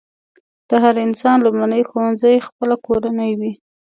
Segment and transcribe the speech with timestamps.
[0.67, 3.51] د هر انسان لومړنی ښوونځی خپله کورنۍ وي.